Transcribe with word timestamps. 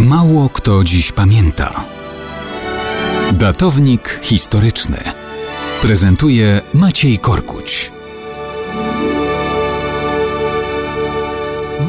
Mało 0.00 0.48
kto 0.48 0.84
dziś 0.84 1.12
pamięta. 1.12 1.84
Datownik 3.32 4.20
historyczny 4.22 4.96
prezentuje 5.82 6.60
Maciej 6.74 7.18
Korkuć. 7.18 7.92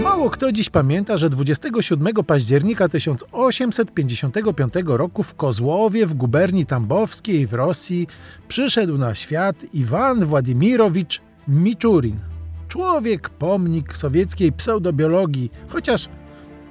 Mało 0.04 0.30
kto 0.30 0.52
dziś 0.52 0.70
pamięta, 0.70 1.18
że 1.18 1.30
27 1.30 2.14
października 2.14 2.88
1855 2.88 4.74
roku 4.86 5.24
w 5.24 5.36
Kozłowie 5.36 6.06
w 6.06 6.14
guberni 6.14 6.66
Tambowskiej 6.66 7.48
w 7.48 7.54
Rosji 7.54 8.08
przyszedł 8.48 8.98
na 8.98 9.16
świat 9.16 9.56
Iwan 9.74 10.26
Władimirowicz 10.26 11.22
Miczurin. 11.48 12.18
Człowiek, 12.68 13.30
pomnik 13.30 13.96
sowieckiej 13.96 14.52
pseudobiologii, 14.52 15.52
chociaż 15.68 16.10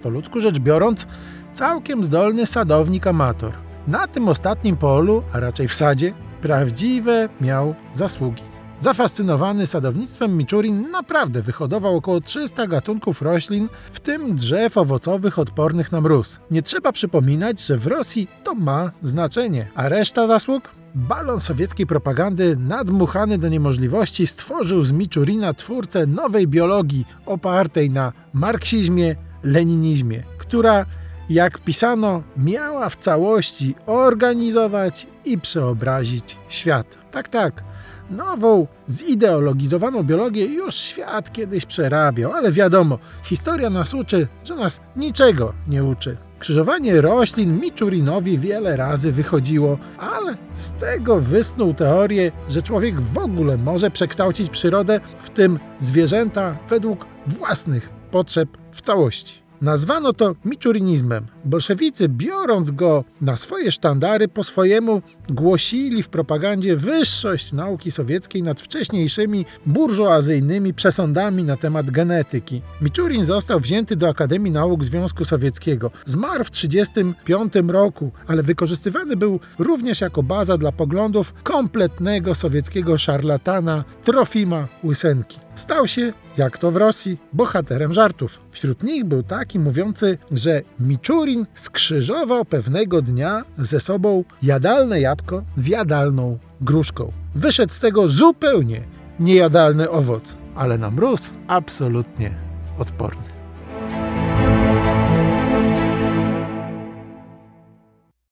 po 0.05 0.11
ludzku 0.11 0.41
rzecz 0.41 0.59
biorąc, 0.59 1.07
całkiem 1.55 2.04
zdolny 2.04 2.46
sadownik 2.46 3.07
amator. 3.07 3.53
Na 3.86 4.07
tym 4.07 4.29
ostatnim 4.29 4.76
polu, 4.76 5.22
a 5.32 5.40
raczej 5.40 5.68
w 5.68 5.75
sadzie, 5.75 6.14
prawdziwe 6.43 7.29
miał 7.40 7.75
zasługi. 7.95 8.43
Zafascynowany 8.81 9.67
sadownictwem 9.67 10.36
Miczurin 10.36 10.90
naprawdę 10.90 11.43
wyhodował 11.43 11.96
około 11.96 12.21
300 12.21 12.67
gatunków 12.67 13.22
roślin, 13.22 13.68
w 13.93 14.00
tym 14.00 14.35
drzew 14.35 14.79
owocowych 14.79 15.39
odpornych 15.39 15.93
na 15.93 16.00
mróz. 16.00 16.40
Nie 16.50 16.62
trzeba 16.62 16.93
przypominać, 16.93 17.61
że 17.61 17.79
w 17.79 17.86
Rosji 17.86 18.29
to 18.43 18.54
ma 18.54 18.90
znaczenie, 19.03 19.68
a 19.75 19.89
reszta 19.89 20.26
zasług? 20.26 20.71
Balon 20.95 21.40
sowieckiej 21.40 21.86
propagandy, 21.86 22.57
nadmuchany 22.57 23.39
do 23.39 23.48
niemożliwości, 23.48 24.26
stworzył 24.26 24.82
z 24.82 24.93
Miczurina 24.93 25.54
twórcę 25.54 26.07
nowej 26.07 26.48
biologii 26.48 27.07
opartej 27.26 27.90
na 27.90 28.12
marksizmie, 28.32 29.17
leninizmie, 29.44 30.22
która, 30.39 30.86
jak 31.30 31.58
pisano, 31.58 32.22
miała 32.36 32.89
w 32.89 32.97
całości 32.97 33.75
organizować 33.86 35.06
i 35.25 35.39
przeobrazić 35.39 36.36
świat. 36.48 36.98
Tak, 37.11 37.28
tak. 37.28 37.64
Nową, 38.11 38.67
zideologizowaną 38.89 40.03
biologię 40.03 40.47
już 40.47 40.75
świat 40.75 41.33
kiedyś 41.33 41.67
przerabiał, 41.67 42.33
ale 42.33 42.53
wiadomo, 42.53 42.98
historia 43.25 43.70
nas 43.70 43.95
uczy, 43.95 44.28
że 44.45 44.55
nas 44.55 44.81
niczego 44.97 45.53
nie 45.69 45.84
uczy. 45.84 46.17
Krzyżowanie 46.39 47.01
roślin 47.01 47.61
Miczurinowi 47.61 48.39
wiele 48.39 48.77
razy 48.77 49.12
wychodziło, 49.12 49.79
ale 49.98 50.36
z 50.55 50.70
tego 50.70 51.20
wysnuł 51.20 51.75
teorię, 51.75 52.33
że 52.48 52.62
człowiek 52.62 53.01
w 53.01 53.19
ogóle 53.19 53.58
może 53.58 53.91
przekształcić 53.91 54.51
przyrodę, 54.51 55.01
w 55.20 55.31
tym 55.31 55.58
zwierzęta, 55.81 56.56
według 56.69 57.06
własnych 57.27 57.91
potrzeb 58.11 58.64
w 58.75 58.80
całości. 58.83 59.44
Nazwano 59.61 60.12
to 60.12 60.34
miczurinizmem. 60.44 61.27
Bolszewicy, 61.44 62.08
biorąc 62.08 62.70
go 62.70 63.05
na 63.20 63.36
swoje 63.36 63.72
sztandary, 63.72 64.28
po 64.28 64.44
swojemu 64.44 65.03
głosili 65.28 66.03
w 66.03 66.08
propagandzie 66.08 66.77
wyższość 66.77 67.52
nauki 67.52 67.91
sowieckiej 67.91 68.42
nad 68.42 68.61
wcześniejszymi 68.61 69.45
burżuazyjnymi 69.67 70.75
przesądami 70.75 71.45
na 71.45 71.56
temat 71.56 71.91
genetyki. 71.91 72.62
Miczurin 72.80 73.25
został 73.25 73.61
wzięty 73.61 73.97
do 73.97 74.08
Akademii 74.08 74.52
Nauk 74.52 74.84
Związku 74.84 75.25
Sowieckiego. 75.25 75.91
Zmarł 76.06 76.45
w 76.45 76.50
1935 76.50 77.72
roku, 77.72 78.11
ale 78.27 78.42
wykorzystywany 78.42 79.17
był 79.17 79.41
również 79.58 80.00
jako 80.00 80.22
baza 80.22 80.58
dla 80.58 80.72
poglądów 80.72 81.34
kompletnego 81.42 82.34
sowieckiego 82.34 82.98
szarlatana 82.98 83.84
Trofima 84.05 84.69
Łysenki. 84.84 85.39
Stał 85.55 85.89
się, 85.89 86.12
jak 86.37 86.59
to 86.59 86.71
w 86.71 86.77
Rosji, 86.77 87.19
bohaterem 87.33 87.93
żartów. 87.93 88.41
Wśród 88.51 88.83
nich 88.83 89.05
był 89.05 89.23
taki 89.23 89.59
mówiący, 89.59 90.19
że 90.33 90.63
Miczurin 90.81 91.47
skrzyżował 91.55 92.45
pewnego 92.45 93.03
dnia 93.03 93.45
ze 93.59 93.81
sobą 93.81 94.25
jadalne 94.43 95.01
jabłko 95.01 95.43
z 95.57 95.67
jadalną 95.67 96.39
gruszką. 96.61 97.13
Wyszedł 97.35 97.73
z 97.73 97.81
tego 97.81 98.08
zupełnie 98.08 98.81
niejadalny 99.20 99.91
owoc, 99.91 100.36
ale 100.55 100.79
na 100.79 100.91
mróz 100.91 101.33
absolutnie 101.48 102.35
odporny. 102.79 103.33